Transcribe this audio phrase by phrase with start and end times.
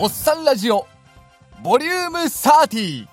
[0.00, 0.86] おっさんラジオ
[1.60, 3.08] ボリューム30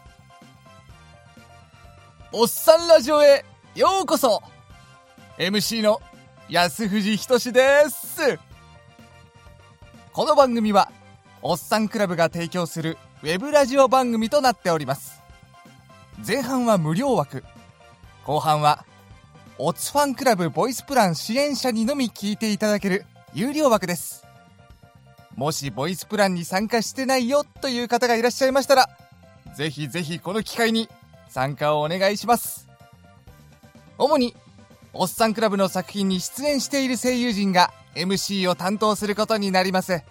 [2.31, 3.43] おっさんラジオへ
[3.73, 4.43] ようこそ。
[5.39, 5.99] MC の
[6.47, 8.37] 安藤仁です。
[10.13, 10.91] この番組は
[11.41, 15.23] おっさんクラブが提供するウェブラジオ番組となっております。
[16.25, 17.43] 前半は無料枠。
[18.25, 18.85] 後半は
[19.57, 24.24] オツファンクラブボイスプラン支援者にのみ聞いていただける有料枠です。
[25.35, 28.89] もしボイスプランに参加してないよという方がいらっしゃいましたら、
[29.55, 30.89] ぜひぜひこの機会に
[31.27, 32.67] 参加をお願いします。
[33.97, 34.35] 主に、
[34.93, 40.01] おっさんクラブの作品に出演している声優陣が MC を担当することになります。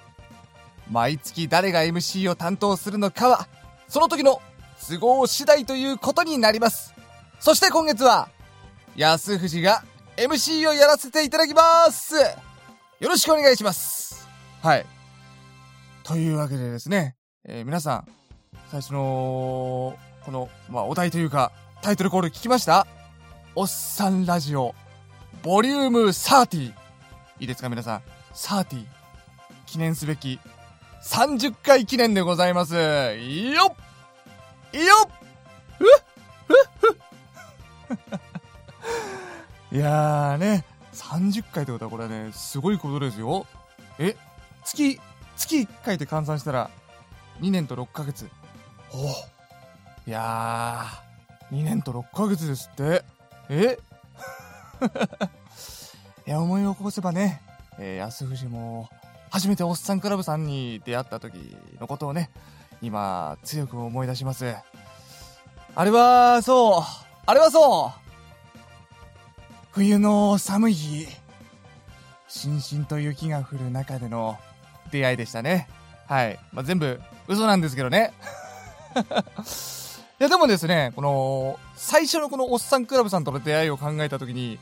[0.90, 3.48] 毎月誰が MC を担当するのかは、
[3.88, 4.42] その時の
[4.88, 6.94] 都合次第ということになります。
[7.40, 8.28] そして今月は、
[8.96, 9.82] 安藤が
[10.16, 14.28] MC をやらせていただきますよろしくお願いします
[14.62, 14.93] はい。
[16.04, 17.16] というわけでですね、
[17.46, 18.08] えー、皆さん、
[18.70, 22.86] 最初の、この、まあ、お題というか、タイトルコール聞きました？
[23.54, 24.74] おっさんラジオ、
[25.42, 26.66] ボリューム30。
[26.68, 26.72] い
[27.40, 28.02] いですか皆さん
[28.34, 28.84] ？30。
[29.64, 30.38] 記念すべき、
[31.04, 32.74] 30回記念でございます。
[33.16, 33.74] いいよ
[34.74, 34.94] いいよ
[35.78, 35.88] ふっ
[36.48, 36.94] ふ
[37.94, 38.08] っ
[39.70, 43.46] ふ いやーね、30回ってことはこれはね、すごいことですよ。
[43.98, 44.14] え
[44.64, 45.00] 月
[45.36, 46.70] 月1回で換算したら、
[47.40, 48.28] 2年と6ヶ月。
[48.92, 49.10] お
[50.06, 53.04] いやー、2年と6ヶ月ですって。
[53.48, 53.78] え？
[56.26, 57.42] いや、思い起こせばね、
[57.78, 58.88] えー、安藤も、
[59.30, 62.30] 初めておっさんクラブさんに出会った時のことをね、
[62.80, 64.54] 今、強く思い出します。
[65.74, 66.82] あれは、そう、
[67.26, 68.04] あれはそう、
[69.72, 71.08] 冬の寒い日、
[72.28, 74.38] しんしんと雪が降る中での
[74.90, 75.68] 出会いでしたね。
[76.06, 76.38] はい。
[76.52, 78.12] まあ、全部嘘なんですけどね。
[80.20, 84.58] いや、でもですね、この、最初のこのおっさんクラブさんとの出会いを考えたときに、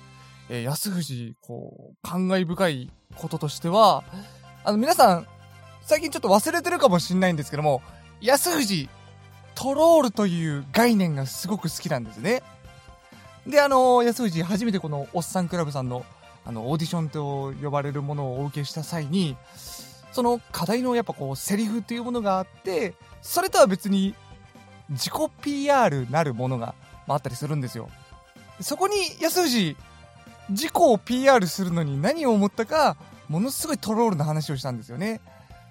[0.48, 4.04] えー、安藤、こう、感慨深いこととしては、
[4.64, 5.26] あの、皆さん、
[5.82, 7.82] 最近ちょっと忘れてるかもしんないんですけども、
[8.20, 8.88] 安藤、
[9.54, 12.42] トロールという概念がすごく好きなんですね。
[13.46, 16.04] で、あの、安藤、初めてこのおっさんクラブさんの、
[16.44, 19.36] あの、オーディションと呼ばれるものをお受けした際に、
[20.12, 24.14] その課題のやっぱこうセリフっていうものがあって、それとは別に
[24.90, 26.74] 自己 PR なるものが
[27.08, 27.88] あったりするんですよ。
[28.60, 29.76] そこに安藤、
[30.50, 32.96] 自己を PR するのに何を思ったか、
[33.28, 35.20] ものすごいトロールの話をしたんですよね。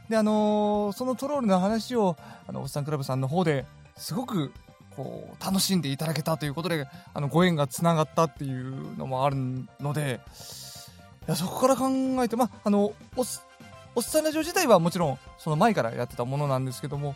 [0.10, 3.66] で、あのー、そのトロールの話を、あの、おっさんクラブさんの方で
[3.96, 4.52] すごく、
[4.96, 9.38] こう、楽しんでいただけたということで、あの、ご縁が繋がったっていうのもある
[9.80, 10.20] ので、
[11.28, 11.90] いや、そこから考
[12.24, 13.26] えて、まあ、あの、おっ
[13.94, 17.16] おっさんラジオ自体はもちろんその前からやってたものなんですけども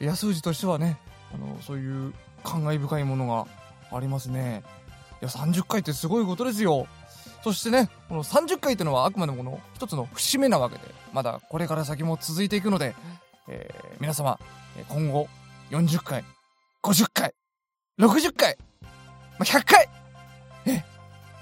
[0.00, 0.98] 安藤としてはね
[1.34, 2.12] あのそういう
[2.44, 3.46] 感慨深いものが
[3.96, 4.62] ありますね
[5.20, 6.86] いや30回ってすごいことですよ
[7.42, 10.82] そしてねこの30回ってのはあくまでもこの一つの節目なわけで
[11.12, 12.94] まだこれから先も続いていくので、
[13.48, 14.38] えー、皆様
[14.88, 15.28] 今後
[15.70, 16.24] 40回
[16.82, 17.34] 50回
[17.98, 18.56] 60回、
[19.38, 19.88] ま100回
[20.66, 20.84] え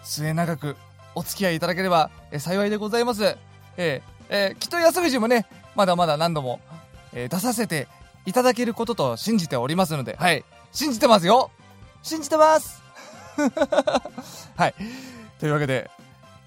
[0.03, 0.77] 末永く
[1.15, 3.37] お付き合いいただければ幸いでございます。
[3.77, 4.03] え
[4.35, 5.45] えー、きっと安藤もね、
[5.77, 6.59] まだまだ何度も、
[7.13, 7.87] えー、出させて
[8.25, 10.43] いただけることと信じておりますので、はい。
[10.73, 11.51] 信じてますよ
[12.03, 12.83] 信じてます
[14.57, 14.75] はい。
[15.39, 15.91] というわけで、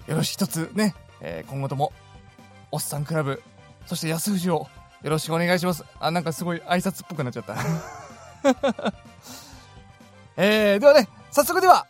[0.08, 1.92] よろし一つね、えー、今後とも、
[2.72, 3.40] おっさんクラブ、
[3.86, 4.66] そして安藤を
[5.04, 5.84] よろしくお願いします。
[6.00, 7.54] あ、なんかすごい挨拶っぽくなっちゃった。
[10.36, 11.86] えー、ではね、早速では、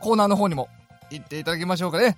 [0.00, 0.68] コーナーの方にも
[1.10, 2.16] 行っていただきましょうかね。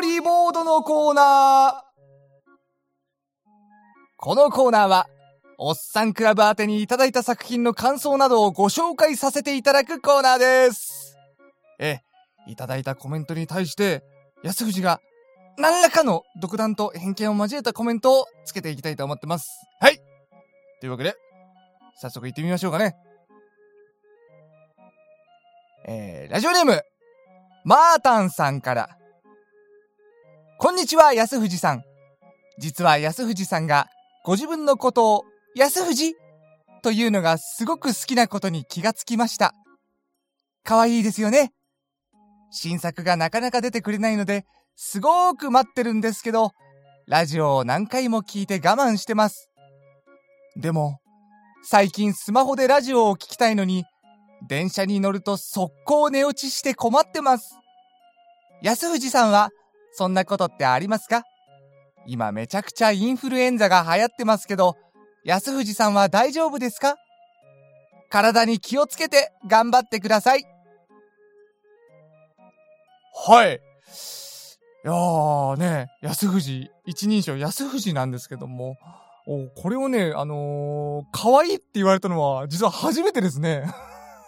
[0.00, 1.84] りモードのコーナー。
[4.16, 5.06] このコーナーは、
[5.58, 11.16] おっさんクラブ宛てにいただいた作品の感想などをご紹介させていただくコーナーです。
[11.78, 12.00] え、
[12.46, 14.02] いただいたコメントに対して、
[14.42, 15.00] 安藤が
[15.56, 19.48] 何らかの独断と偏見を交えたコメントをつけていきたいと思ってます。
[19.80, 19.98] はい。
[20.80, 21.14] というわけで、
[22.00, 22.96] 早速行ってみましょうかね。
[25.86, 26.82] えー、ラジオネーム、
[27.64, 28.88] マータンさんから、
[30.64, 31.84] こんにちは、安藤さん。
[32.56, 33.86] 実は安藤さんが
[34.24, 35.24] ご自分のことを
[35.54, 36.14] 安藤
[36.82, 39.52] というのがすごく好きなことに気がつきました。
[40.64, 41.52] 可愛いですよね。
[42.50, 46.52] 新作がなかなか出てくれないので、すごーく待ってるんですけど、
[47.06, 49.50] ラジオを何回も聞いて我慢してます。
[50.56, 50.98] でも、
[51.62, 53.84] 最近スマホでラジオを聞きたいのに、
[54.48, 57.54] 電車に乗ると速攻寝落ちして困ってます。
[58.62, 59.50] 安藤さんは、
[59.96, 61.22] そんなことってありますか？
[62.06, 64.76] 今めちゃくちゃインフルエンザが流行ってますけど、
[65.24, 66.96] 安藤さんは大丈夫ですか？
[68.10, 70.44] 体に気をつけて頑張ってください。
[73.26, 73.54] はい。
[73.54, 78.76] いやーね、安藤、一人称安藤なんですけども、
[79.26, 83.64] おこれをね、あのー、可愛いって言われたのは、実は初めてですね。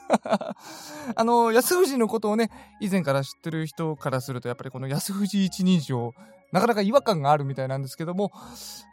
[1.14, 2.50] あの、安藤のことをね、
[2.80, 6.12] 以前から知ってる人からすると、やっぱりこの安藤一人称、
[6.52, 8.32] なかなか違和感があるみたいなんですけども、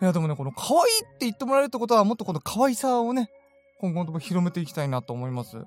[0.01, 3.30] いや、でもね、この可愛いって言ってもらえるってことは、もっとこの可愛さをね、
[3.80, 5.57] 今後とも広めていきたいなと思います。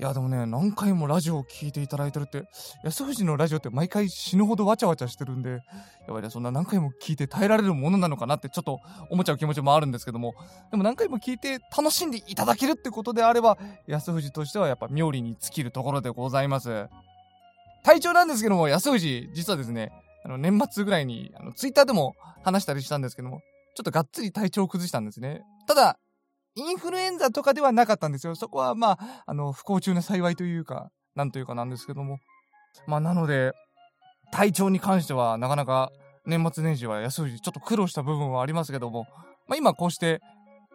[0.00, 2.48] いや、でもね、何回もラジオを聴いていただいてるって、
[2.84, 5.60] 安藤のラジオって毎回死ぬほどわちゃわちゃしてるんで、
[6.06, 8.80] やばいね、そんな何回も聞いて耐えられるものなのかなってちょっと
[9.10, 10.34] 思っちゃう気持ちもあるんですけども、
[10.72, 13.56] でも何回も聞いて楽しんでいただけるってことであれば、
[13.88, 16.88] 安藤としてはやっぱ妙利に尽きるところでございます。
[17.84, 19.92] 体調なんですけども、安藤、実はですね、
[20.24, 23.42] あの、年末ぐらいに、あの、ツイッターでも話したりしたんですけども、
[23.76, 25.42] ちょっとがっつり体調を崩したんですね。
[25.68, 25.98] ただ、
[26.56, 28.34] インフルエンザとかではなかったんですよ。
[28.34, 32.18] そこはまあ、あの、不幸中の幸いというか、なんというかなんですけども。
[32.86, 33.52] まあ、なので、
[34.32, 35.90] 体調に関してはなかなか
[36.26, 39.06] 年末年始は安藤ちょっと苦労した部分はありますけども、
[39.46, 40.20] まあ今こうして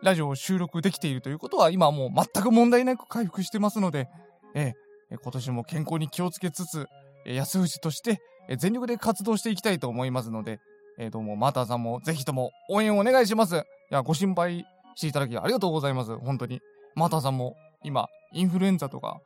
[0.02, 4.08] ラジオを収録できているということは今はもう全く問題なく回復してますので、
[4.56, 4.74] え
[5.12, 6.88] え、今年も健康に気をつけつつ、
[7.26, 8.22] 安藤として
[8.58, 10.60] 全力で活動していきたいと思いますので、
[10.98, 13.58] えー、どうも、マーターさんもぜひとも応援お願いします。
[13.58, 14.66] いや、ご心配
[14.96, 16.18] していただきありがとうございます。
[16.18, 16.60] 本当に。
[16.96, 19.22] マーターさんも今、インフルエンザとか、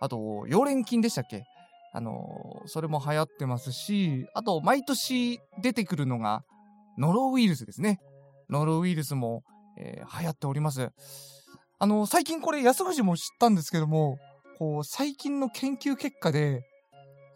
[0.00, 0.16] あと、
[0.48, 1.44] 溶連菌でしたっけ？
[1.92, 6.42] あのー、それも流行ってますし、あと、毎年出てくるのが、
[6.98, 7.98] ノロウイルスですね。
[8.50, 9.42] ノロウイルスも、
[9.78, 10.90] えー、流行っております。
[11.78, 14.18] あのー、最近これ安藤も知ったんですけども、
[14.58, 16.62] こう、最近の研究結果で、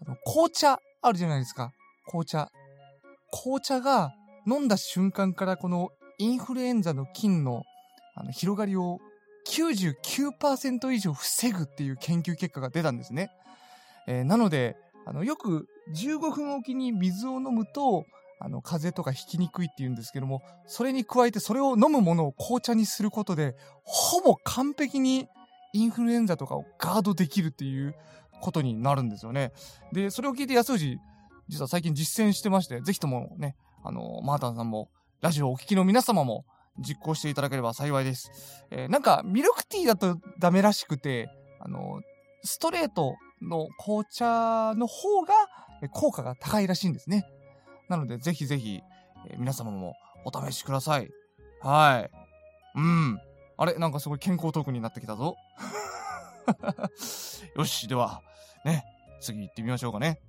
[0.06, 1.72] あの紅茶あるじゃないですか。
[2.06, 2.48] 紅茶。
[3.32, 4.12] 紅茶が
[4.46, 7.62] 飲んだ瞬間からこのインフルエンザの菌の
[8.14, 9.00] あの広がりを
[9.48, 13.30] 99%以上防ぐっていう研究結果が出たんですね。
[14.06, 14.76] えー、なので、
[15.06, 18.04] あの、よく15分おきに水を飲むと、
[18.38, 25.28] あの、風邪とかひきにくいって言うんですけども、それに加えてそれを飲むものを紅茶にすることで、ほぼ完璧に
[25.72, 27.94] インフルエンザとかをガードできるっていう
[28.40, 29.52] ことになるんですよね。
[29.92, 30.98] で、それを聞いて安藤、
[31.48, 34.90] 実は最近実践してまして、ぜひともね、あの、マータンさんも、
[35.20, 36.44] ラジオをお聞きの皆様も、
[36.80, 38.30] 実行していただければ幸いです。
[38.70, 41.28] えー、なんか、ミルクティーだとダメらしくて、
[41.60, 42.00] あの、
[42.42, 45.34] ストレートの紅茶の方が
[45.92, 47.26] 効果が高いらしいんですね。
[47.88, 48.80] なので、ぜひぜひ、
[49.28, 49.94] えー、皆様も
[50.24, 51.08] お試しください。
[51.60, 52.10] はい。
[52.76, 53.20] うん。
[53.56, 53.74] あれ？
[53.74, 55.36] なんかすごい健康トークになってきたぞ。
[57.56, 58.22] よし、では、
[58.64, 58.84] ね、
[59.20, 60.20] 次行ってみましょうかね。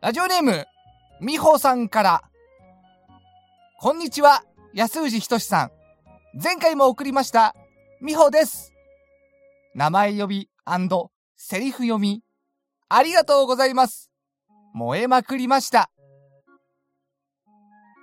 [0.00, 0.64] ラジオネーム、
[1.20, 2.22] みほさんから。
[3.80, 4.42] こんにちは、
[4.74, 5.70] 安藤ひとしさん。
[6.42, 7.54] 前回も送りました、
[8.00, 8.72] みほです。
[9.72, 10.48] 名前呼び
[11.36, 12.24] セリフ読み、
[12.88, 14.10] ありがとうございます。
[14.74, 15.92] 燃えまくりました。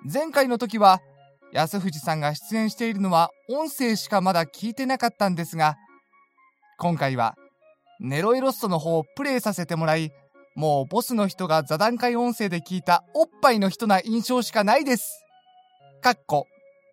[0.09, 1.01] 前回の時は、
[1.53, 5.75] 安藤さんが出演しているのは音声しかまだ聞いてなかったんですが、
[6.77, 7.35] 今回は
[7.99, 10.13] ネロエロストの方をプレイさせてもらい、
[10.55, 15.24] もうボスの人が座談会音声で聞いたおっぱいの人な印象しかないです。
[16.05, 16.45] かっこ、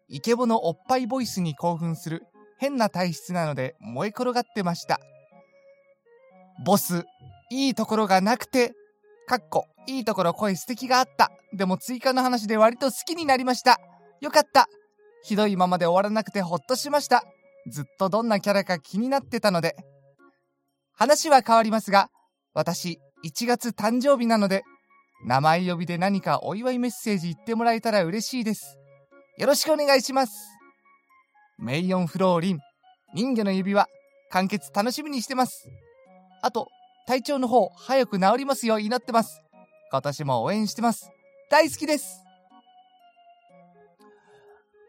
[0.09, 2.23] イケボのおっぱいボイスに興奮する
[2.57, 5.01] 変な体質なので燃え転がってました。
[6.65, 7.05] ボス、
[7.51, 8.73] いいところがなくて、
[9.29, 11.31] かっこ、いいところ声素敵があった。
[11.53, 13.79] でも追加の話で割と好きになりました。
[14.23, 14.71] よかった。
[15.23, 17.23] ひどいままで終わらなくてほっとしました。
[17.71, 19.77] ずっとどんなキャラか気になってたので。
[20.95, 22.09] 話は変わりますが、
[22.55, 24.63] 私、1月誕生日なので、
[25.27, 28.79] 名前呼びで何かお祝いメッセージ言ってもらえたら嬉しいです。
[29.39, 30.33] よろしくお願いします。
[31.59, 32.59] メイヨンフローリン、
[33.15, 33.87] 人魚の指輪、
[34.31, 35.69] 完結楽しみにしてます。
[36.43, 36.69] あと、
[37.07, 39.41] 体調の方、早く治りますよう祈ってます。
[39.91, 41.11] 今年も応援してます。
[41.51, 42.23] 大好きです。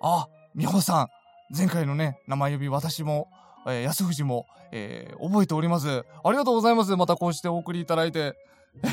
[0.02, 1.08] あ、美穂さん。
[1.56, 3.30] 前回のね、名前呼び私も、
[3.66, 6.04] えー、安藤も、えー、覚えております。
[6.24, 6.94] ありがとうございます。
[6.98, 8.36] またこうしてお送りいただいて。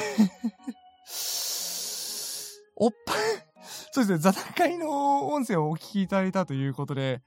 [2.77, 3.17] おっぱい、
[3.93, 7.23] そうですね、座談会の音声をお聞きいただいたということで、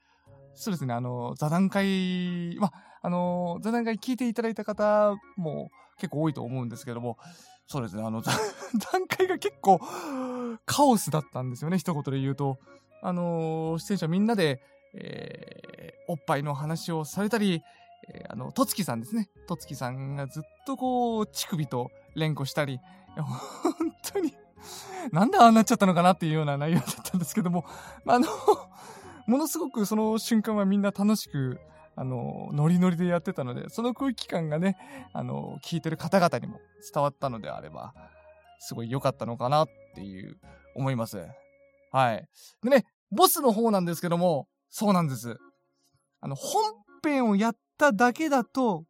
[0.54, 7.18] そうですね、あの、座談会、ま、あの、座談会聞いていただいた方も結構多いと思うんですけども、
[7.66, 8.32] そうですね、あの、座
[8.92, 9.78] 談会が結構
[10.64, 12.58] カオスだったんですよね、一言で言うと。
[13.02, 14.62] あの、出演者みんなで、
[14.94, 17.62] えー、おっぱいの話をされたり、
[18.08, 19.28] えー、あの、とつきさんですね。
[19.46, 22.80] とつきさんがずっとこう、乳首と連呼したり、
[23.16, 24.34] 本当に
[25.12, 27.64] なんでああなっちゃったのかなっていうような内容だったんですけども、
[28.06, 28.28] あ、あの
[29.26, 31.58] ものすごくその瞬間はみんな楽しく、
[31.96, 34.76] あの、ノリノリでやってたので、その空気感がね、
[35.12, 36.60] あの、聞いてる方々にも
[36.92, 37.94] 伝わったのであれば、
[38.58, 40.36] すごい良かったのかなっていう
[40.74, 41.24] 思います。
[41.92, 42.26] はい。
[42.62, 45.36] でね、ボスの方なんですけども、そうなんです。
[46.20, 46.64] あの、本
[47.02, 48.84] 編をやっただけだと、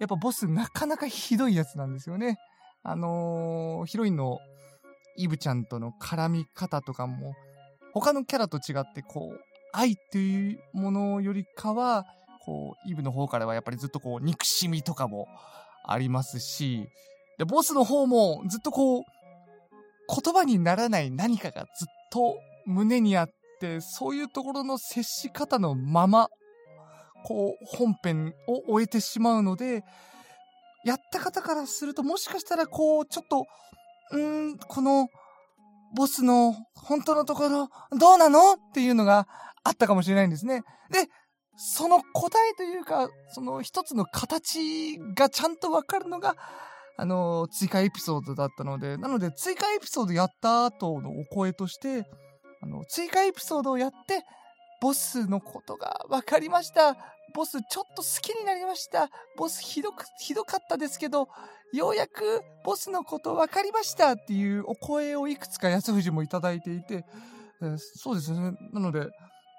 [0.00, 2.36] やっぱボスなかなかひどいやつなんですよね。
[2.82, 4.38] あのー、ヒロインの
[5.16, 7.34] イブちゃんとの絡み方とかも、
[7.92, 9.40] 他のキャラと違って、こう、
[9.72, 12.04] 愛っていうものよりかは、
[12.44, 15.26] こう、イブの方からはやっぱりずっとこう、憎しみとかも
[15.84, 16.88] ありますし、
[17.38, 19.02] で、ボスの方もずっとこう、
[20.08, 23.30] 言葉にならない何かがずっと胸にあっ
[23.60, 26.28] て、そういうところの接し方のまま、
[27.24, 29.84] こう、本編を終えてしまうので、
[30.84, 33.46] やった方からするともしかしたらこう、ちょっと、
[34.14, 35.08] ん、この、
[35.94, 38.54] ボスの本当のところ、どうなの？
[38.54, 39.26] っていうのが
[39.64, 40.62] あったかもしれないんですね。
[40.90, 41.08] で、
[41.56, 46.36] その答えというか、その一つの形がちゃんとわかるのが、
[46.98, 52.04] あの、追加エピソードだったので、なので追加エピソードやった後のお声として、
[52.62, 54.24] あの、追加エピソードをやって、
[54.82, 56.96] ボスのことが分かりました。
[57.34, 59.08] ボスちょっと好きになりました。
[59.36, 61.28] ボスひどく、ひどかったですけど、
[61.72, 67.04] ようやくボスのこと分かりましたっていうお声をいくつか安藤もいただいていて、
[67.62, 68.56] えー、そうですね。
[68.72, 69.08] なので、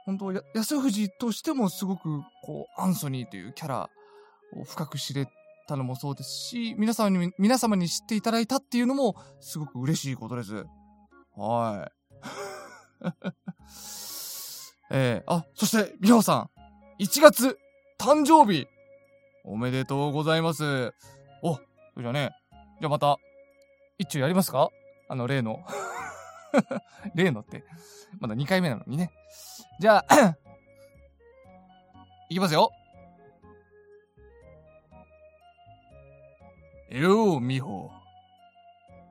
[0.06, 3.90] 本当安藤としてもすごく、こう、アンソニーというキャラ
[4.54, 5.28] を深く知れ
[5.68, 10.66] たのもそうですし、皆様に、皆様に知っていただいたっていうのも、すごく嬉しいことです。
[11.36, 11.92] はい。
[14.90, 16.50] えー、あ、そして、みほさん、
[17.00, 17.60] 1月、
[18.00, 18.68] 誕生日、
[19.44, 20.94] おめでとうございます。
[21.44, 21.62] お、そ
[21.98, 22.32] れじゃね、
[22.80, 23.18] じゃあまた、
[24.00, 24.70] 一丁やりますか？
[25.08, 25.60] あの、例の。
[27.14, 27.64] 例のって、
[28.20, 29.12] まだ2回目なのにね。
[29.80, 30.38] じゃあ
[32.30, 32.72] いきますよ。
[36.90, 37.92] よう、美穂。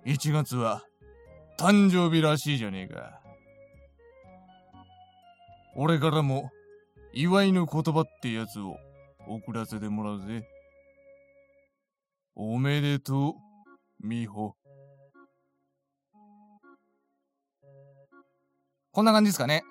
[0.06, 0.82] 1月は、
[1.56, 3.20] 誕生日らしいじゃねえか。
[5.76, 6.50] 俺からも、
[7.18, 8.76] 祝いの言葉ってやつを
[9.26, 10.46] 送らせてもらうぜ。
[12.34, 14.54] おめでとう、美穂。
[18.92, 19.62] こんな感じですかね。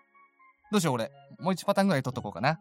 [0.72, 1.12] どうしよう、俺。
[1.38, 2.60] もう1パターンぐらい取っとこうかな。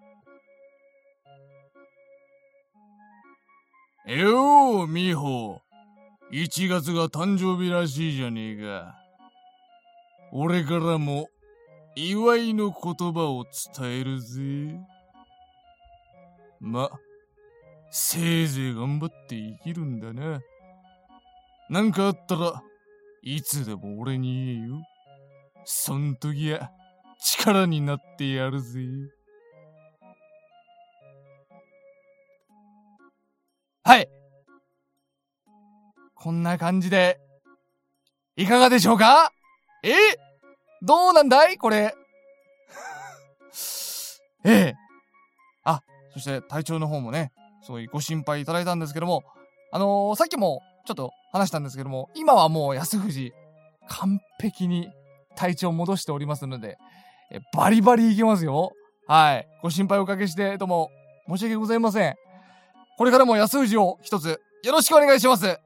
[4.07, 5.63] よう、みほ。
[6.31, 8.95] 1月が誕生日らしいじゃねえか。
[10.31, 11.29] 俺からも、
[11.97, 13.45] 祝いの言葉を
[13.77, 14.41] 伝えるぜ。
[16.61, 16.91] ま、
[17.91, 20.41] せいぜい頑張って生きるんだな。
[21.71, 22.63] なんかあったら、
[23.23, 24.83] いつでも俺に言えよ。
[25.65, 26.71] そん時は、
[27.23, 28.81] 力になってやるぜ。
[33.85, 34.09] はい。
[36.15, 37.21] こんな感じで、
[38.37, 39.31] いかがでしょうか？
[39.85, 39.93] え？
[40.85, 41.57] どうなんだい？
[41.57, 41.95] これ。
[44.45, 44.75] ええ。
[45.65, 45.81] あ、
[46.13, 49.23] そして体調の方もね、そういうご心配いただいたんですけども、
[49.73, 53.33] あのー、さっきもちょっと話したんですけども、今はもう安藤、
[53.89, 54.91] 完璧に
[55.37, 56.77] 体調戻しておりますので、
[57.33, 58.73] えバリバリいけますよ。
[59.07, 59.49] はい。
[59.63, 60.91] ご心配おかけして、どうも
[61.29, 62.15] 申し訳ございません。
[62.99, 65.59] これからも安藤を一つよろしくお願いします。